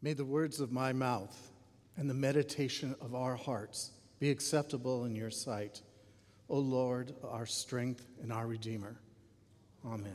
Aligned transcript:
May 0.00 0.12
the 0.12 0.24
words 0.24 0.60
of 0.60 0.70
my 0.70 0.92
mouth 0.92 1.50
and 1.96 2.08
the 2.08 2.14
meditation 2.14 2.94
of 3.00 3.14
our 3.14 3.34
hearts 3.34 3.90
be 4.20 4.30
acceptable 4.30 5.04
in 5.04 5.16
your 5.16 5.30
sight, 5.30 5.82
O 6.48 6.58
Lord, 6.58 7.14
our 7.24 7.46
strength 7.46 8.06
and 8.22 8.32
our 8.32 8.46
Redeemer. 8.46 8.96
Amen. 9.84 10.12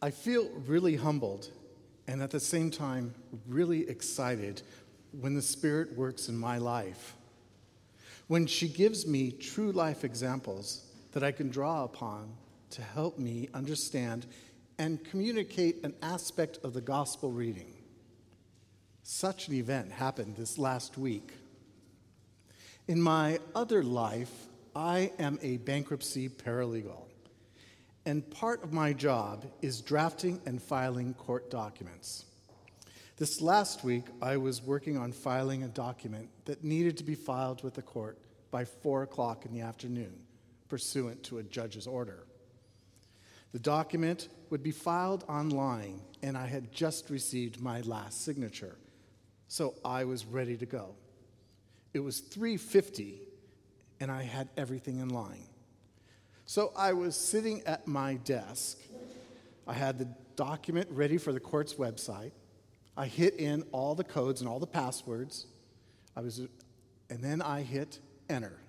I 0.00 0.10
feel 0.10 0.48
really 0.66 0.96
humbled 0.96 1.50
and 2.06 2.22
at 2.22 2.30
the 2.30 2.40
same 2.40 2.70
time 2.70 3.14
really 3.46 3.88
excited 3.88 4.62
when 5.18 5.34
the 5.34 5.42
Spirit 5.42 5.96
works 5.96 6.28
in 6.28 6.36
my 6.36 6.58
life. 6.58 7.14
When 8.26 8.46
she 8.46 8.68
gives 8.68 9.06
me 9.06 9.32
true 9.32 9.72
life 9.72 10.04
examples 10.04 10.90
that 11.14 11.22
I 11.22 11.30
can 11.30 11.48
draw 11.48 11.84
upon 11.84 12.28
to 12.70 12.82
help 12.82 13.18
me 13.18 13.48
understand 13.54 14.26
and 14.78 15.02
communicate 15.04 15.84
an 15.84 15.94
aspect 16.02 16.58
of 16.64 16.74
the 16.74 16.80
gospel 16.80 17.30
reading. 17.30 17.72
Such 19.04 19.46
an 19.46 19.54
event 19.54 19.92
happened 19.92 20.34
this 20.36 20.58
last 20.58 20.98
week. 20.98 21.32
In 22.88 23.00
my 23.00 23.38
other 23.54 23.84
life, 23.84 24.32
I 24.74 25.12
am 25.20 25.38
a 25.40 25.58
bankruptcy 25.58 26.28
paralegal, 26.28 27.06
and 28.04 28.28
part 28.28 28.64
of 28.64 28.72
my 28.72 28.92
job 28.92 29.46
is 29.62 29.80
drafting 29.80 30.40
and 30.46 30.60
filing 30.60 31.14
court 31.14 31.48
documents. 31.48 32.24
This 33.18 33.40
last 33.40 33.84
week, 33.84 34.06
I 34.20 34.36
was 34.36 34.60
working 34.60 34.96
on 34.96 35.12
filing 35.12 35.62
a 35.62 35.68
document 35.68 36.28
that 36.46 36.64
needed 36.64 36.96
to 36.98 37.04
be 37.04 37.14
filed 37.14 37.62
with 37.62 37.74
the 37.74 37.82
court 37.82 38.18
by 38.50 38.64
4 38.64 39.04
o'clock 39.04 39.46
in 39.46 39.52
the 39.52 39.60
afternoon 39.60 40.24
pursuant 40.74 41.22
to 41.22 41.38
a 41.38 41.42
judge's 41.44 41.86
order. 41.86 42.24
The 43.52 43.60
document 43.60 44.28
would 44.50 44.60
be 44.60 44.72
filed 44.72 45.22
online, 45.28 46.00
and 46.20 46.36
I 46.36 46.48
had 46.48 46.72
just 46.72 47.10
received 47.10 47.60
my 47.60 47.82
last 47.82 48.24
signature, 48.24 48.76
so 49.46 49.76
I 49.84 50.02
was 50.02 50.26
ready 50.26 50.56
to 50.56 50.66
go. 50.66 50.96
It 51.92 52.00
was 52.00 52.20
3:50, 52.20 53.20
and 54.00 54.10
I 54.10 54.24
had 54.24 54.48
everything 54.56 54.98
in 54.98 55.10
line. 55.10 55.46
So 56.44 56.72
I 56.74 56.92
was 56.92 57.14
sitting 57.14 57.62
at 57.68 57.86
my 57.86 58.14
desk. 58.14 58.78
I 59.68 59.74
had 59.74 59.96
the 59.96 60.08
document 60.34 60.90
ready 60.90 61.18
for 61.18 61.32
the 61.32 61.38
court's 61.38 61.74
website. 61.74 62.32
I 62.96 63.06
hit 63.06 63.34
in 63.36 63.62
all 63.70 63.94
the 63.94 64.02
codes 64.02 64.40
and 64.40 64.50
all 64.50 64.58
the 64.58 64.66
passwords. 64.66 65.46
I 66.16 66.20
was, 66.20 66.40
and 67.08 67.22
then 67.22 67.42
I 67.42 67.62
hit 67.62 68.00
enter 68.28 68.63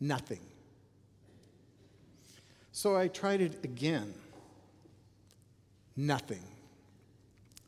nothing. 0.00 0.40
So 2.72 2.96
I 2.96 3.08
tried 3.08 3.40
it 3.40 3.64
again. 3.64 4.14
Nothing. 5.96 6.44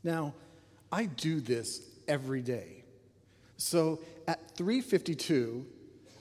Now, 0.05 0.35
I 0.93 1.07
do 1.07 1.41
this 1.41 1.83
every 2.07 2.43
day. 2.43 2.85
So 3.57 4.01
at 4.27 4.57
3:52, 4.57 5.67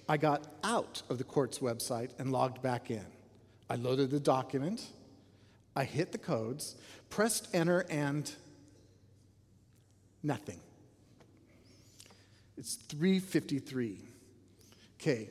I 0.07 0.17
got 0.17 0.47
out 0.63 1.03
of 1.09 1.17
the 1.19 1.23
court's 1.23 1.59
website 1.59 2.11
and 2.17 2.31
logged 2.31 2.61
back 2.61 2.89
in. 2.89 3.05
I 3.69 3.75
loaded 3.75 4.09
the 4.09 4.19
document, 4.19 4.88
I 5.75 5.83
hit 5.83 6.11
the 6.11 6.17
codes, 6.17 6.75
pressed 7.09 7.47
enter 7.53 7.85
and 7.89 8.29
nothing. 10.23 10.59
It's 12.57 12.75
3:53. 12.75 13.99
Okay, 14.95 15.29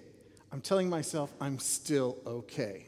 I'm 0.53 0.61
telling 0.61 0.89
myself 0.89 1.33
I'm 1.41 1.59
still 1.59 2.17
okay. 2.27 2.87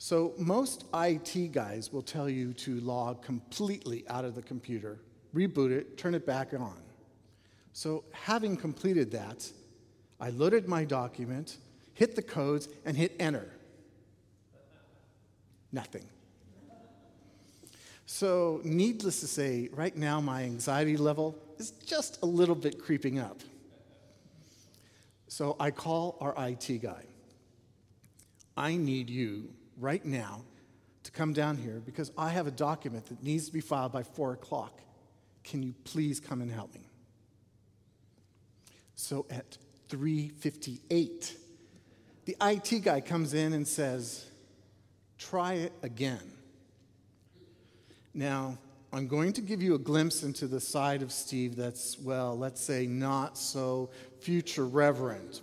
So, 0.00 0.32
most 0.38 0.84
IT 0.94 1.52
guys 1.52 1.92
will 1.92 2.02
tell 2.02 2.28
you 2.28 2.52
to 2.54 2.78
log 2.80 3.20
completely 3.20 4.04
out 4.08 4.24
of 4.24 4.36
the 4.36 4.42
computer, 4.42 5.00
reboot 5.34 5.72
it, 5.72 5.98
turn 5.98 6.14
it 6.14 6.24
back 6.24 6.54
on. 6.54 6.76
So, 7.72 8.04
having 8.12 8.56
completed 8.56 9.10
that, 9.10 9.50
I 10.20 10.30
loaded 10.30 10.68
my 10.68 10.84
document, 10.84 11.56
hit 11.94 12.14
the 12.14 12.22
codes, 12.22 12.68
and 12.84 12.96
hit 12.96 13.16
enter. 13.18 13.50
Nothing. 15.72 16.06
So, 18.06 18.60
needless 18.64 19.20
to 19.20 19.26
say, 19.26 19.68
right 19.72 19.96
now 19.96 20.20
my 20.20 20.44
anxiety 20.44 20.96
level 20.96 21.36
is 21.58 21.72
just 21.72 22.22
a 22.22 22.26
little 22.26 22.54
bit 22.54 22.80
creeping 22.80 23.18
up. 23.18 23.40
So 25.28 25.56
I 25.60 25.70
call 25.70 26.16
our 26.20 26.34
IT 26.48 26.82
guy. 26.82 27.04
I 28.56 28.76
need 28.76 29.08
you 29.10 29.50
right 29.78 30.04
now 30.04 30.42
to 31.04 31.12
come 31.12 31.32
down 31.32 31.56
here 31.56 31.80
because 31.84 32.10
I 32.18 32.30
have 32.30 32.46
a 32.46 32.50
document 32.50 33.06
that 33.06 33.22
needs 33.22 33.46
to 33.46 33.52
be 33.52 33.60
filed 33.60 33.92
by 33.92 34.02
four 34.02 34.32
o'clock. 34.32 34.80
Can 35.44 35.62
you 35.62 35.74
please 35.84 36.18
come 36.18 36.40
and 36.40 36.50
help 36.50 36.74
me? 36.74 36.88
So 38.94 39.26
at 39.30 39.58
3:58, 39.88 41.36
the 42.24 42.36
IT 42.40 42.82
guy 42.82 43.00
comes 43.00 43.32
in 43.32 43.52
and 43.52 43.66
says, 43.66 44.26
"Try 45.18 45.54
it 45.54 45.72
again." 45.82 46.36
Now, 48.12 48.58
I'm 48.92 49.06
going 49.06 49.34
to 49.34 49.42
give 49.42 49.60
you 49.60 49.74
a 49.74 49.78
glimpse 49.78 50.22
into 50.22 50.46
the 50.46 50.60
side 50.60 51.02
of 51.02 51.12
Steve 51.12 51.56
that's, 51.56 51.98
well, 51.98 52.38
let's 52.38 52.60
say, 52.60 52.86
not 52.86 53.36
so 53.36 53.90
future 54.20 54.64
reverent. 54.64 55.42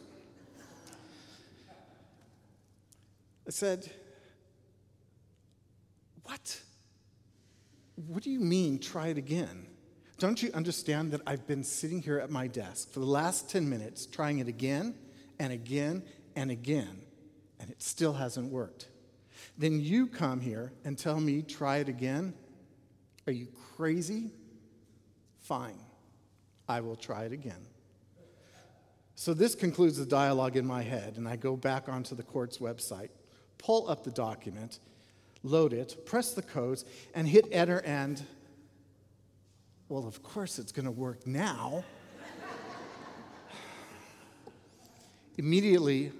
I 3.48 3.52
said, 3.52 3.88
What? 6.24 6.60
What 8.08 8.24
do 8.24 8.32
you 8.32 8.40
mean, 8.40 8.80
try 8.80 9.08
it 9.08 9.18
again? 9.20 9.68
Don't 10.18 10.42
you 10.42 10.50
understand 10.54 11.12
that 11.12 11.22
I've 11.28 11.46
been 11.46 11.64
sitting 11.64 12.02
here 12.02 12.18
at 12.18 12.32
my 12.32 12.48
desk 12.48 12.92
for 12.92 13.00
the 13.00 13.06
last 13.06 13.50
10 13.50 13.70
minutes 13.70 14.06
trying 14.08 14.40
it 14.40 14.48
again 14.48 14.96
and 15.40 15.54
again 15.54 16.04
and 16.36 16.50
again, 16.50 17.04
and 17.60 17.70
it 17.70 17.84
still 17.84 18.14
hasn't 18.14 18.52
worked? 18.52 18.88
Then 19.58 19.80
you 19.80 20.08
come 20.08 20.42
here 20.42 20.74
and 20.84 20.98
tell 20.98 21.20
me, 21.20 21.44
try 21.44 21.78
it 21.78 21.90
again 21.90 22.34
are 23.28 23.34
you 23.34 23.48
crazy? 23.76 24.32
Fine, 25.40 25.80
I 26.68 26.82
will 26.82 26.96
try 26.96 27.24
it 27.24 27.32
again. 27.32 27.66
So 29.16 29.34
this 29.34 29.56
concludes 29.56 29.98
the 29.98 30.06
dialogue 30.06 30.58
in 30.58 30.66
my 30.66 30.82
head, 30.82 31.16
and 31.18 31.28
I 31.28 31.36
go 31.36 31.56
back 31.56 31.88
onto 31.88 32.16
the 32.16 32.24
court's 32.24 32.58
website, 32.58 33.10
pull 33.58 33.90
up 33.90 34.04
the 34.04 34.12
document, 34.12 34.80
load 35.44 35.72
it, 35.72 36.06
press 36.06 36.34
the 36.34 36.42
codes, 36.42 36.84
and 37.14 37.28
hit 37.28 37.48
enter 37.52 37.82
and 37.86 38.22
well, 39.88 40.08
of 40.08 40.24
course 40.24 40.58
it's 40.58 40.72
going 40.72 40.86
to 40.86 40.92
work 40.92 41.28
now. 41.28 41.84
Immediately, 45.38 46.12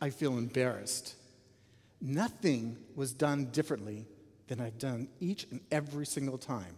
I 0.00 0.10
feel 0.10 0.36
embarrassed. 0.36 1.14
Nothing 2.00 2.76
was 2.96 3.12
done 3.12 3.44
differently 3.52 4.06
than 4.50 4.60
I've 4.60 4.78
done 4.78 5.06
each 5.20 5.46
and 5.52 5.60
every 5.70 6.04
single 6.04 6.36
time. 6.36 6.74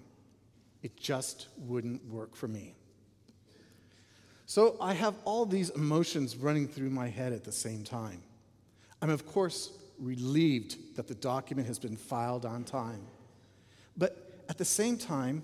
It 0.83 0.95
just 0.95 1.49
wouldn't 1.57 2.05
work 2.05 2.37
for 2.37 2.47
me. 2.47 2.75
So 4.45 4.77
I 4.79 4.93
have 4.93 5.15
all 5.25 5.47
these 5.47 5.71
emotions 5.71 6.37
running 6.37 6.69
through 6.69 6.91
my 6.91 7.09
head 7.09 7.33
at 7.33 7.45
the 7.45 7.51
same 7.51 7.83
time. 7.83 8.23
I'm, 9.01 9.09
of 9.09 9.27
course, 9.27 9.71
relieved 9.99 10.97
that 10.97 11.09
the 11.09 11.15
document 11.15 11.67
has 11.67 11.79
been 11.79 11.97
filed 11.97 12.45
on 12.45 12.63
time. 12.63 13.01
But 13.97 14.45
at 14.51 14.59
the 14.59 14.67
same 14.67 14.99
time, 14.99 15.43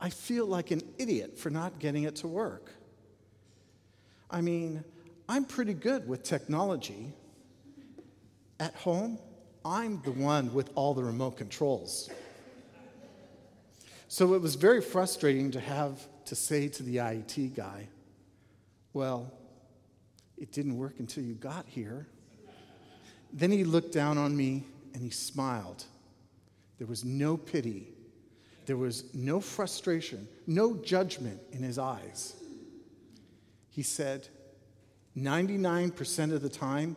I 0.00 0.08
feel 0.08 0.46
like 0.46 0.70
an 0.70 0.80
idiot 0.96 1.38
for 1.38 1.50
not 1.50 1.80
getting 1.80 2.04
it 2.04 2.16
to 2.16 2.28
work. 2.28 2.72
I 4.30 4.40
mean, 4.40 4.82
I'm 5.28 5.44
pretty 5.44 5.74
good 5.74 6.08
with 6.08 6.22
technology. 6.22 7.12
At 8.58 8.74
home, 8.74 9.18
I'm 9.64 10.00
the 10.02 10.12
one 10.12 10.52
with 10.54 10.70
all 10.74 10.94
the 10.94 11.02
remote 11.04 11.36
controls. 11.36 12.10
So 14.08 14.34
it 14.34 14.40
was 14.40 14.54
very 14.54 14.80
frustrating 14.80 15.50
to 15.50 15.60
have 15.60 16.06
to 16.26 16.34
say 16.34 16.68
to 16.68 16.82
the 16.82 16.96
IET 16.96 17.54
guy, 17.54 17.88
Well, 18.92 19.32
it 20.36 20.52
didn't 20.52 20.76
work 20.76 20.94
until 20.98 21.24
you 21.24 21.34
got 21.34 21.66
here. 21.66 22.06
Then 23.32 23.50
he 23.50 23.64
looked 23.64 23.92
down 23.92 24.16
on 24.16 24.36
me 24.36 24.64
and 24.94 25.02
he 25.02 25.10
smiled. 25.10 25.84
There 26.78 26.86
was 26.86 27.04
no 27.04 27.36
pity, 27.36 27.88
there 28.66 28.76
was 28.76 29.12
no 29.14 29.40
frustration, 29.40 30.28
no 30.46 30.76
judgment 30.76 31.40
in 31.52 31.62
his 31.62 31.78
eyes. 31.78 32.34
He 33.70 33.82
said, 33.82 34.28
99% 35.16 36.32
of 36.32 36.42
the 36.42 36.48
time, 36.48 36.96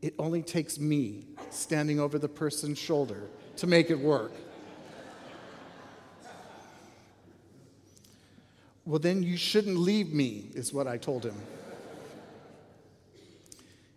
it 0.00 0.14
only 0.18 0.42
takes 0.42 0.78
me 0.78 1.24
standing 1.50 1.98
over 1.98 2.18
the 2.18 2.28
person's 2.28 2.78
shoulder 2.78 3.22
to 3.56 3.66
make 3.66 3.90
it 3.90 3.98
work. 3.98 4.32
Well, 8.84 8.98
then 8.98 9.22
you 9.22 9.36
shouldn't 9.36 9.76
leave 9.76 10.12
me, 10.14 10.50
is 10.54 10.72
what 10.72 10.86
I 10.86 10.96
told 10.96 11.24
him. 11.24 11.34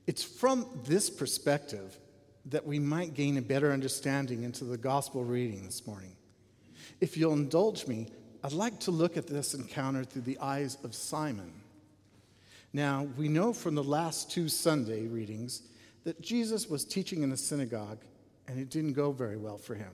It's 0.06 0.24
from 0.24 0.65
this 0.83 1.09
perspective 1.09 1.98
that 2.47 2.65
we 2.65 2.80
might 2.80 3.13
gain 3.13 3.38
a 3.38 3.42
better 3.42 3.71
understanding 3.71 4.44
into 4.44 4.65
the 4.65 4.77
gospel 4.77 5.24
reading 5.24 5.63
this 5.63 5.86
morning. 5.86 6.15
If 7.00 7.15
you'll 7.15 7.33
indulge 7.33 7.88
me, 7.88 8.07
I'd 8.44 8.51
like 8.51 8.80
to 8.81 8.92
look 8.92 9.15
at 9.15 9.27
this 9.27 9.54
encounter 9.54 10.04
through 10.04 10.24
the 10.24 10.39
eyes 10.39 10.77
of 10.83 10.95
Simon. 10.95 11.54
Now, 12.74 13.07
we 13.18 13.27
know 13.27 13.54
from 13.54 13.75
the 13.75 13.83
last 13.83 14.31
two 14.31 14.50
Sunday 14.50 15.06
readings 15.06 15.62
that 16.03 16.21
Jesus 16.21 16.69
was 16.69 16.86
teaching 16.86 17.24
in 17.24 17.30
the 17.30 17.38
synagogue 17.38 18.00
and 18.48 18.59
it 18.59 18.69
didn't 18.69 18.94
go 18.94 19.12
very 19.12 19.38
well 19.38 19.57
for 19.57 19.75
him. 19.75 19.92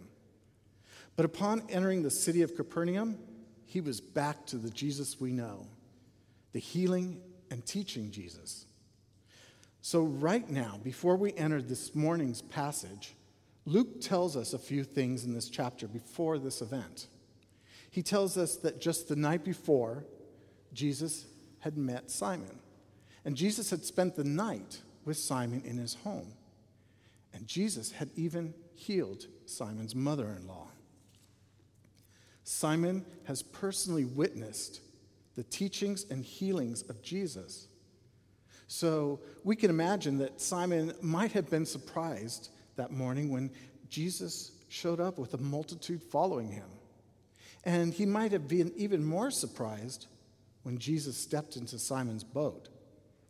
But 1.16 1.26
upon 1.26 1.64
entering 1.70 2.04
the 2.04 2.12
city 2.12 2.42
of 2.42 2.56
Capernaum, 2.56 3.18
he 3.66 3.82
was 3.82 4.00
back 4.00 4.46
to 4.48 4.58
the 4.58 4.70
Jesus 4.70 5.20
we 5.20 5.32
know, 5.32 5.68
the 6.54 6.60
healing 6.60 7.20
and 7.52 7.66
teaching 7.66 8.12
Jesus. 8.12 8.66
So, 9.82 10.04
right 10.04 10.50
now, 10.50 10.80
before 10.84 11.16
we 11.16 11.34
enter 11.34 11.62
this 11.62 11.96
morning's 11.96 12.42
passage, 12.42 13.16
Luke 13.66 14.02
tells 14.02 14.36
us 14.36 14.54
a 14.54 14.60
few 14.60 14.84
things 14.84 15.26
in 15.26 15.34
this 15.34 15.50
chapter 15.50 15.88
before 15.88 16.40
this 16.40 16.62
event. 16.62 17.08
He 17.90 18.02
tells 18.04 18.38
us 18.38 18.56
that 18.58 18.80
just 18.80 19.08
the 19.08 19.16
night 19.16 19.44
before, 19.44 20.06
Jesus 20.74 21.26
had 21.60 21.78
met 21.78 22.12
Simon. 22.12 22.60
And 23.26 23.36
Jesus 23.36 23.70
had 23.70 23.84
spent 23.84 24.16
the 24.16 24.24
night 24.24 24.82
with 25.08 25.18
Simon 25.18 25.64
in 25.66 25.78
his 25.78 25.96
home. 25.96 26.34
And 27.34 27.48
Jesus 27.48 27.92
had 27.92 28.10
even 28.16 28.54
healed 28.76 29.26
Simon's 29.46 29.96
mother 29.96 30.36
in 30.40 30.48
law. 30.48 30.68
Simon 32.44 33.06
has 33.24 33.42
personally 33.42 34.06
witnessed 34.06 34.82
the 35.36 35.44
teachings 35.44 36.06
and 36.10 36.24
healings 36.24 36.82
of 36.84 37.02
Jesus. 37.02 37.68
So 38.68 39.20
we 39.44 39.56
can 39.56 39.70
imagine 39.70 40.18
that 40.20 40.42
Simon 40.42 40.94
might 41.02 41.32
have 41.32 41.50
been 41.50 41.66
surprised 41.66 42.50
that 42.76 42.92
morning 42.92 43.32
when 43.32 43.50
Jesus 43.90 44.52
showed 44.70 45.00
up 45.00 45.18
with 45.18 45.34
a 45.34 45.38
multitude 45.38 46.02
following 46.02 46.52
him. 46.52 46.70
And 47.64 47.94
he 47.94 48.06
might 48.06 48.32
have 48.32 48.48
been 48.48 48.72
even 48.76 49.04
more 49.04 49.32
surprised 49.32 50.08
when 50.64 50.78
Jesus 50.78 51.18
stepped 51.18 51.56
into 51.56 51.80
Simon's 51.80 52.24
boat 52.24 52.70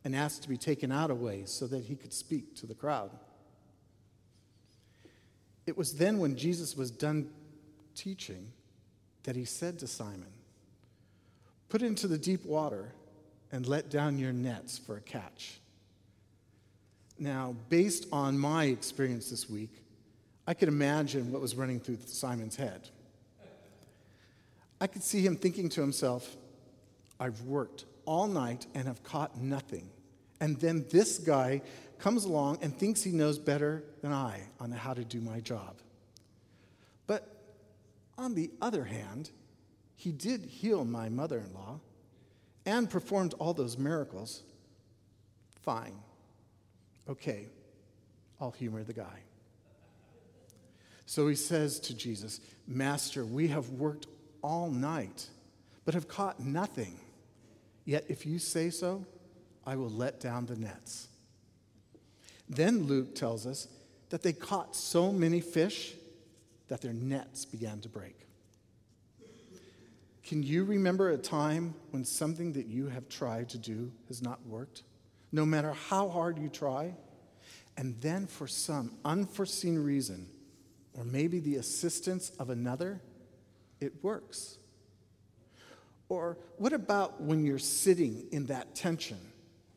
and 0.03 0.15
asked 0.15 0.43
to 0.43 0.49
be 0.49 0.57
taken 0.57 0.91
out 0.91 1.11
a 1.11 1.15
ways 1.15 1.49
so 1.51 1.67
that 1.67 1.83
he 1.83 1.95
could 1.95 2.13
speak 2.13 2.55
to 2.55 2.65
the 2.65 2.75
crowd. 2.75 3.11
It 5.65 5.77
was 5.77 5.97
then 5.97 6.19
when 6.19 6.37
Jesus 6.37 6.77
was 6.77 6.91
done 6.91 7.29
teaching 7.93 8.51
that 9.23 9.35
he 9.35 9.43
said 9.43 9.79
to 9.79 9.87
Simon, 9.87 10.31
Put 11.69 11.81
into 11.81 12.07
the 12.07 12.17
deep 12.17 12.45
water 12.45 12.93
and 13.51 13.67
let 13.67 13.89
down 13.89 14.17
your 14.17 14.31
nets 14.31 14.77
for 14.77 14.95
a 14.95 15.01
catch. 15.01 15.59
Now, 17.19 17.55
based 17.67 18.07
on 18.11 18.37
my 18.37 18.65
experience 18.65 19.29
this 19.29 19.49
week, 19.49 19.83
I 20.45 20.53
could 20.53 20.69
imagine 20.69 21.31
what 21.31 21.41
was 21.41 21.55
running 21.55 21.79
through 21.79 21.97
Simon's 22.05 22.55
head. 22.55 22.87
I 24.79 24.87
could 24.87 25.03
see 25.03 25.21
him 25.21 25.35
thinking 25.35 25.67
to 25.69 25.81
himself, 25.81 26.37
I've 27.19 27.41
worked 27.41 27.85
all 28.07 28.25
night 28.25 28.65
and 28.73 28.87
have 28.87 29.03
caught 29.03 29.39
nothing. 29.39 29.87
And 30.39 30.59
then 30.59 30.85
this 30.89 31.19
guy 31.19 31.61
comes 31.99 32.25
along 32.25 32.59
and 32.61 32.75
thinks 32.75 33.03
he 33.03 33.11
knows 33.11 33.37
better 33.37 33.83
than 34.01 34.11
I 34.11 34.41
on 34.59 34.71
how 34.71 34.93
to 34.93 35.03
do 35.03 35.19
my 35.21 35.41
job. 35.41 35.75
But 37.05 37.27
on 38.17 38.33
the 38.33 38.49
other 38.61 38.85
hand, 38.85 39.29
he 39.95 40.11
did 40.11 40.45
heal 40.45 40.85
my 40.85 41.09
mother 41.09 41.39
in 41.39 41.53
law 41.53 41.79
and 42.65 42.89
performed 42.89 43.33
all 43.39 43.53
those 43.53 43.77
miracles. 43.77 44.43
Fine. 45.61 45.95
Okay, 47.09 47.47
I'll 48.39 48.51
humor 48.51 48.83
the 48.83 48.93
guy. 48.93 49.19
So 51.05 51.27
he 51.27 51.35
says 51.35 51.79
to 51.81 51.95
Jesus, 51.95 52.41
Master, 52.67 53.25
we 53.25 53.47
have 53.47 53.69
worked 53.69 54.07
all 54.41 54.69
night, 54.69 55.27
but 55.85 55.93
have 55.93 56.07
caught 56.07 56.39
nothing. 56.39 56.99
Yet 57.87 58.03
if 58.09 58.25
you 58.25 58.37
say 58.37 58.69
so, 58.69 59.05
I 59.65 59.77
will 59.77 59.89
let 59.89 60.19
down 60.19 60.45
the 60.45 60.57
nets. 60.57 61.07
Then 62.49 62.83
Luke 62.83 63.15
tells 63.15 63.47
us 63.47 63.69
that 64.09 64.23
they 64.23 64.33
caught 64.33 64.75
so 64.75 65.13
many 65.13 65.39
fish 65.39 65.93
that 66.67 66.81
their 66.81 66.91
nets 66.91 67.45
began 67.45 67.79
to 67.79 67.89
break. 67.89 68.27
Can 70.25 70.43
you 70.43 70.65
remember 70.65 71.11
a 71.11 71.17
time 71.17 71.75
when 71.91 72.03
something 72.03 72.51
that 72.53 72.65
you 72.65 72.87
have 72.87 73.07
tried 73.07 73.47
to 73.49 73.57
do 73.57 73.93
has 74.09 74.21
not 74.21 74.45
worked? 74.45 74.83
No 75.31 75.45
matter 75.45 75.71
how 75.71 76.09
hard 76.09 76.37
you 76.37 76.49
try, 76.49 76.93
and 77.77 77.95
then 78.01 78.27
for 78.27 78.47
some 78.47 78.91
unforeseen 79.05 79.77
reason, 79.77 80.27
or 80.93 81.05
maybe 81.05 81.39
the 81.39 81.55
assistance 81.55 82.31
of 82.37 82.49
another, 82.49 83.01
it 83.79 84.03
works. 84.03 84.57
Or 86.09 86.37
what 86.57 86.73
about 86.73 87.21
when 87.21 87.43
you're 87.43 87.59
sitting 87.59 88.27
in 88.31 88.45
that 88.47 88.75
tension 88.75 89.19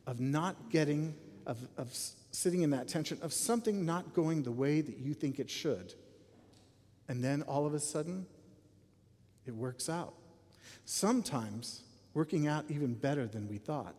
of 0.07 0.19
not 0.19 0.69
getting, 0.69 1.15
of, 1.45 1.57
of 1.77 1.93
sitting 2.31 2.61
in 2.61 2.69
that 2.69 2.87
tension 2.87 3.17
of 3.21 3.33
something 3.33 3.85
not 3.85 4.13
going 4.13 4.43
the 4.43 4.51
way 4.51 4.81
that 4.81 4.97
you 4.97 5.13
think 5.13 5.39
it 5.39 5.49
should? 5.49 5.93
And 7.07 7.23
then 7.23 7.41
all 7.43 7.65
of 7.65 7.73
a 7.73 7.79
sudden, 7.79 8.25
it 9.45 9.53
works 9.53 9.89
out. 9.89 10.13
Sometimes 10.85 11.83
working 12.13 12.47
out 12.47 12.65
even 12.69 12.93
better 12.93 13.27
than 13.27 13.47
we 13.49 13.57
thought. 13.57 13.95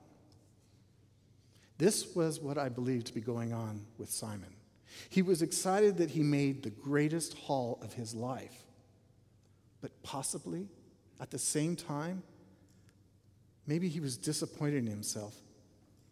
This 1.78 2.14
was 2.14 2.40
what 2.40 2.58
I 2.58 2.68
believe 2.68 3.04
to 3.04 3.14
be 3.14 3.20
going 3.20 3.52
on 3.52 3.84
with 3.98 4.10
Simon. 4.10 4.54
He 5.08 5.22
was 5.22 5.42
excited 5.42 5.96
that 5.98 6.10
he 6.10 6.22
made 6.22 6.62
the 6.62 6.70
greatest 6.70 7.34
haul 7.34 7.78
of 7.82 7.94
his 7.94 8.14
life. 8.14 8.64
But 9.80 9.90
possibly, 10.02 10.68
at 11.22 11.30
the 11.30 11.38
same 11.38 11.76
time, 11.76 12.24
maybe 13.64 13.88
he 13.88 14.00
was 14.00 14.16
disappointed 14.16 14.78
in 14.78 14.88
himself 14.88 15.36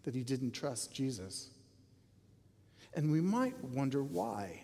that 0.04 0.14
he 0.14 0.22
didn't 0.22 0.52
trust 0.52 0.94
Jesus. 0.94 1.50
And 2.94 3.10
we 3.10 3.20
might 3.20 3.62
wonder 3.64 4.04
why. 4.04 4.62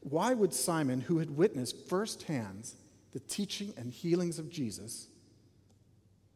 Why 0.00 0.34
would 0.34 0.52
Simon, 0.52 1.00
who 1.00 1.18
had 1.18 1.34
witnessed 1.36 1.88
firsthand 1.88 2.68
the 3.12 3.20
teaching 3.20 3.72
and 3.78 3.90
healings 3.90 4.38
of 4.38 4.50
Jesus, 4.50 5.08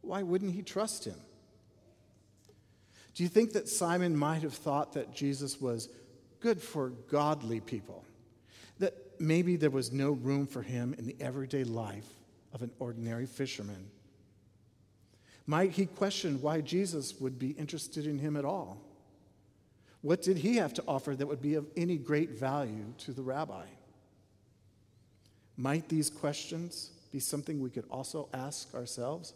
why 0.01 0.23
wouldn't 0.23 0.55
he 0.55 0.63
trust 0.63 1.05
him? 1.05 1.19
Do 3.13 3.21
you 3.21 3.29
think 3.29 3.53
that 3.53 3.69
Simon 3.69 4.17
might 4.17 4.41
have 4.41 4.53
thought 4.53 4.93
that 4.93 5.13
Jesus 5.13 5.61
was 5.61 5.89
good 6.39 6.59
for 6.59 6.89
godly 6.89 7.59
people? 7.59 8.03
That 8.79 8.95
maybe 9.19 9.57
there 9.57 9.69
was 9.69 9.91
no 9.91 10.11
room 10.11 10.47
for 10.47 10.63
him 10.63 10.95
in 10.97 11.05
the 11.05 11.15
everyday 11.19 11.63
life 11.63 12.07
of 12.53 12.61
an 12.61 12.71
ordinary 12.79 13.25
fisherman? 13.25 13.89
Might 15.45 15.71
he 15.71 15.85
question 15.85 16.41
why 16.41 16.61
Jesus 16.61 17.19
would 17.19 17.39
be 17.39 17.51
interested 17.51 18.05
in 18.05 18.19
him 18.19 18.35
at 18.35 18.45
all? 18.45 18.81
What 20.01 20.21
did 20.21 20.37
he 20.37 20.57
have 20.57 20.73
to 20.75 20.83
offer 20.87 21.15
that 21.15 21.27
would 21.27 21.41
be 21.41 21.55
of 21.55 21.65
any 21.75 21.97
great 21.97 22.31
value 22.31 22.93
to 22.99 23.13
the 23.13 23.21
rabbi? 23.21 23.65
Might 25.55 25.89
these 25.89 26.09
questions 26.09 26.91
be 27.11 27.19
something 27.19 27.61
we 27.61 27.69
could 27.69 27.85
also 27.89 28.29
ask 28.33 28.73
ourselves? 28.75 29.33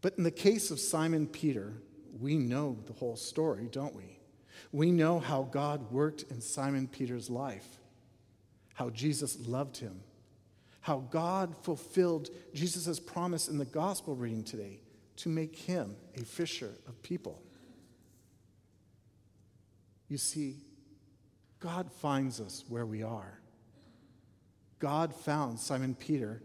But 0.00 0.14
in 0.16 0.24
the 0.24 0.30
case 0.30 0.70
of 0.70 0.78
Simon 0.78 1.26
Peter, 1.26 1.72
we 2.20 2.36
know 2.36 2.78
the 2.86 2.92
whole 2.92 3.16
story, 3.16 3.68
don't 3.70 3.94
we? 3.94 4.18
We 4.72 4.90
know 4.90 5.18
how 5.18 5.42
God 5.42 5.90
worked 5.90 6.24
in 6.30 6.40
Simon 6.40 6.86
Peter's 6.86 7.28
life, 7.28 7.66
how 8.74 8.90
Jesus 8.90 9.46
loved 9.46 9.76
him, 9.76 10.00
how 10.84 10.98
God 11.10 11.56
fulfilled 11.62 12.28
Jesus' 12.52 13.00
promise 13.00 13.48
in 13.48 13.56
the 13.56 13.64
gospel 13.64 14.14
reading 14.14 14.44
today 14.44 14.80
to 15.16 15.30
make 15.30 15.56
him 15.56 15.96
a 16.14 16.22
fisher 16.22 16.72
of 16.86 17.02
people. 17.02 17.40
You 20.08 20.18
see, 20.18 20.56
God 21.58 21.90
finds 21.90 22.38
us 22.38 22.66
where 22.68 22.84
we 22.84 23.02
are. 23.02 23.40
God 24.78 25.14
found 25.14 25.58
Simon 25.58 25.94
Peter 25.94 26.42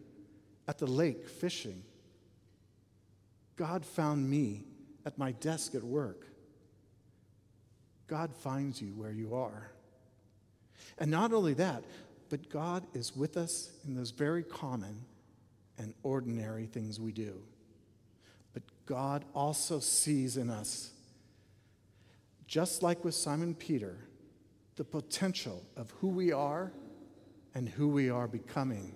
at 0.70 0.78
the 0.78 0.88
lake 0.88 1.28
fishing. 1.28 1.84
God 3.58 3.86
found 3.86 4.30
me 4.30 4.64
at 5.06 5.18
my 5.18 5.34
desk 5.34 5.76
at 5.76 5.84
work. 5.84 6.26
God 8.08 8.34
finds 8.34 8.82
you 8.82 8.94
where 8.94 9.12
you 9.12 9.36
are. 9.36 9.70
And 10.98 11.12
not 11.12 11.34
only 11.34 11.56
that, 11.56 11.84
but 12.30 12.50
God 12.50 12.86
is 12.94 13.16
with 13.16 13.38
us 13.38 13.72
in 13.86 13.96
those 13.96 14.12
very 14.12 14.44
common 14.44 15.06
and 15.78 15.94
ordinary 16.04 16.66
things 16.66 17.00
we 17.00 17.12
do. 17.12 17.42
But 18.54 18.64
God 18.86 19.26
also 19.34 19.80
sees 19.80 20.38
in 20.38 20.50
us 20.50 20.92
just 22.50 22.82
like 22.82 23.06
with 23.06 23.14
Simon 23.14 23.54
Peter, 23.54 23.96
the 24.76 24.84
potential 24.84 25.64
of 25.78 25.92
who 26.00 26.08
we 26.08 26.32
are 26.32 26.72
and 27.54 27.70
who 27.70 27.88
we 27.88 28.10
are 28.10 28.28
becoming 28.28 28.96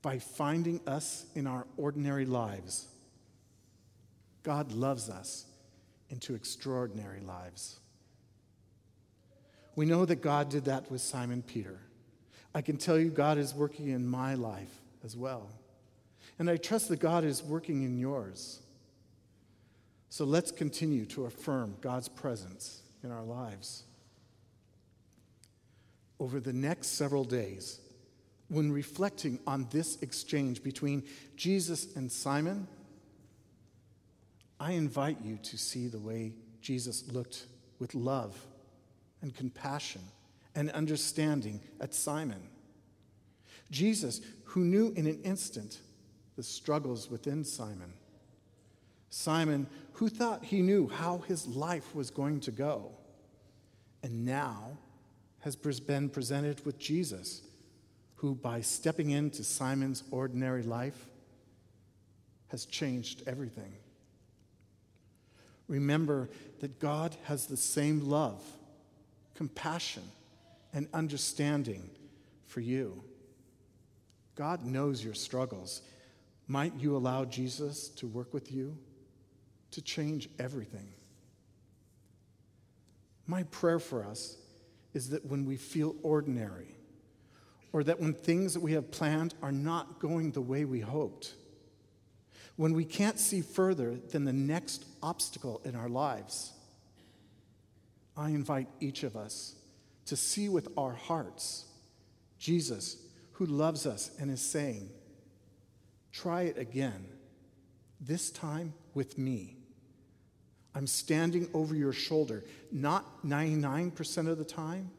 by 0.00 0.18
finding 0.18 0.80
us 0.86 1.26
in 1.34 1.46
our 1.46 1.66
ordinary 1.76 2.24
lives. 2.24 2.88
God 4.42 4.72
loves 4.72 5.10
us 5.10 5.44
into 6.08 6.34
extraordinary 6.34 7.20
lives. 7.20 7.78
We 9.74 9.86
know 9.86 10.04
that 10.04 10.16
God 10.16 10.50
did 10.50 10.66
that 10.66 10.90
with 10.90 11.00
Simon 11.00 11.42
Peter. 11.42 11.78
I 12.54 12.60
can 12.60 12.76
tell 12.76 12.98
you 12.98 13.08
God 13.08 13.38
is 13.38 13.54
working 13.54 13.88
in 13.88 14.06
my 14.06 14.34
life 14.34 14.80
as 15.04 15.16
well. 15.16 15.48
And 16.38 16.50
I 16.50 16.56
trust 16.56 16.88
that 16.88 17.00
God 17.00 17.24
is 17.24 17.42
working 17.42 17.82
in 17.82 17.98
yours. 17.98 18.60
So 20.10 20.24
let's 20.24 20.50
continue 20.50 21.06
to 21.06 21.24
affirm 21.24 21.76
God's 21.80 22.08
presence 22.08 22.82
in 23.02 23.10
our 23.10 23.22
lives. 23.22 23.84
Over 26.20 26.38
the 26.38 26.52
next 26.52 26.88
several 26.88 27.24
days, 27.24 27.80
when 28.48 28.70
reflecting 28.70 29.38
on 29.46 29.66
this 29.70 30.00
exchange 30.02 30.62
between 30.62 31.04
Jesus 31.36 31.96
and 31.96 32.12
Simon, 32.12 32.68
I 34.60 34.72
invite 34.72 35.18
you 35.24 35.38
to 35.44 35.56
see 35.56 35.88
the 35.88 35.98
way 35.98 36.34
Jesus 36.60 37.10
looked 37.10 37.46
with 37.78 37.94
love 37.94 38.36
and 39.22 39.34
compassion 39.34 40.02
and 40.54 40.70
understanding 40.72 41.60
at 41.80 41.94
Simon. 41.94 42.42
Jesus, 43.70 44.20
who 44.44 44.64
knew 44.64 44.92
in 44.96 45.06
an 45.06 45.20
instant 45.22 45.80
the 46.36 46.42
struggles 46.42 47.10
within 47.10 47.44
Simon. 47.44 47.94
Simon, 49.08 49.66
who 49.92 50.08
thought 50.08 50.44
he 50.44 50.60
knew 50.62 50.88
how 50.88 51.18
his 51.18 51.46
life 51.46 51.94
was 51.94 52.10
going 52.10 52.40
to 52.40 52.50
go, 52.50 52.90
and 54.02 54.26
now 54.26 54.76
has 55.40 55.56
been 55.56 56.08
presented 56.08 56.64
with 56.64 56.78
Jesus, 56.78 57.42
who, 58.16 58.34
by 58.34 58.60
stepping 58.60 59.10
into 59.10 59.42
Simon's 59.42 60.02
ordinary 60.10 60.62
life, 60.62 61.06
has 62.48 62.64
changed 62.66 63.22
everything. 63.26 63.72
Remember 65.68 66.28
that 66.60 66.78
God 66.78 67.16
has 67.24 67.46
the 67.46 67.56
same 67.56 68.08
love, 68.08 68.42
compassion, 69.34 70.04
and 70.72 70.88
understanding 70.94 71.90
for 72.46 72.60
you. 72.60 73.02
God 74.34 74.64
knows 74.64 75.04
your 75.04 75.14
struggles. 75.14 75.82
Might 76.48 76.74
you 76.78 76.96
allow 76.96 77.24
Jesus 77.24 77.88
to 77.90 78.06
work 78.06 78.32
with 78.32 78.50
you 78.50 78.76
to 79.70 79.82
change 79.82 80.28
everything? 80.38 80.88
My 83.26 83.44
prayer 83.44 83.78
for 83.78 84.04
us 84.04 84.36
is 84.94 85.10
that 85.10 85.24
when 85.26 85.46
we 85.46 85.56
feel 85.56 85.94
ordinary, 86.02 86.74
or 87.72 87.82
that 87.84 88.00
when 88.00 88.12
things 88.12 88.52
that 88.52 88.60
we 88.60 88.72
have 88.72 88.90
planned 88.90 89.34
are 89.42 89.52
not 89.52 89.98
going 89.98 90.32
the 90.32 90.40
way 90.40 90.64
we 90.64 90.80
hoped, 90.80 91.34
when 92.56 92.74
we 92.74 92.84
can't 92.84 93.18
see 93.18 93.40
further 93.40 93.96
than 94.10 94.24
the 94.24 94.32
next 94.32 94.84
obstacle 95.02 95.60
in 95.64 95.74
our 95.74 95.88
lives, 95.88 96.52
I 98.16 98.30
invite 98.30 98.68
each 98.80 99.02
of 99.02 99.16
us 99.16 99.54
to 100.06 100.16
see 100.16 100.48
with 100.48 100.68
our 100.76 100.92
hearts 100.92 101.66
Jesus, 102.42 102.96
who 103.34 103.46
loves 103.46 103.86
us 103.86 104.10
and 104.18 104.28
is 104.28 104.40
saying, 104.40 104.90
Try 106.10 106.42
it 106.42 106.58
again, 106.58 107.06
this 108.00 108.32
time 108.32 108.74
with 108.94 109.16
me. 109.16 109.56
I'm 110.74 110.88
standing 110.88 111.48
over 111.54 111.76
your 111.76 111.92
shoulder, 111.92 112.42
not 112.72 113.24
99% 113.24 114.28
of 114.28 114.38
the 114.38 114.44
time, 114.44 114.90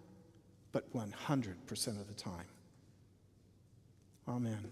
but 0.71 0.91
100% 0.93 1.87
of 1.87 2.07
the 2.07 2.13
time. 2.13 2.45
Amen. 4.27 4.71